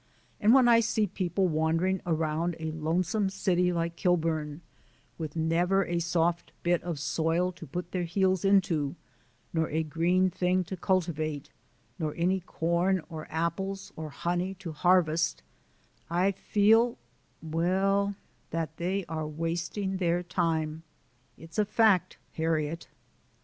[0.39, 4.61] And when I see people wandering around a lonesome city like Kilburn,
[5.19, 8.95] with never a soft bit of soil to put their heels into,
[9.53, 11.51] nor a green thing to cultivate,
[11.99, 15.43] nor any corn or apples or honey to harvest,
[16.09, 16.97] I feel
[17.43, 18.15] well,
[18.49, 20.81] that they are wasting their time.
[21.37, 22.87] (It's a fact, Harriet!)